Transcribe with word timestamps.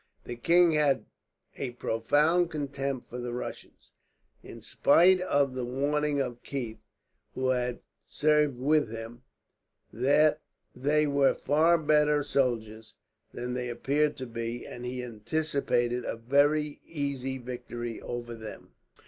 The 0.23 0.35
king 0.35 0.71
had 0.71 1.05
a 1.57 1.73
profound 1.73 2.49
contempt 2.49 3.07
for 3.07 3.19
the 3.19 3.35
Russians, 3.35 3.93
in 4.41 4.59
spite 4.63 5.21
of 5.21 5.53
the 5.53 5.63
warning 5.63 6.19
of 6.19 6.41
Keith, 6.41 6.79
who 7.35 7.49
had 7.49 7.81
served 8.03 8.57
with 8.57 8.89
them, 8.89 9.21
that 9.93 10.41
they 10.75 11.05
were 11.05 11.35
far 11.35 11.77
better 11.77 12.23
soldiers 12.23 12.95
than 13.31 13.53
they 13.53 13.69
appeared 13.69 14.17
to 14.17 14.25
be; 14.25 14.65
and 14.65 14.87
he 14.87 15.03
anticipated 15.03 16.03
a 16.03 16.15
very 16.15 16.81
easy 16.83 17.37
victory 17.37 18.01
over 18.01 18.33
them. 18.33 18.73